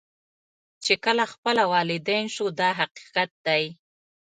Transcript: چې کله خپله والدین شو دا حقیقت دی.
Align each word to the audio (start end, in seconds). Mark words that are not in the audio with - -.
چې 0.83 0.93
کله 1.05 1.23
خپله 1.33 1.63
والدین 1.73 2.25
شو 2.35 2.45
دا 2.59 2.69
حقیقت 2.79 3.29
دی. 3.45 3.63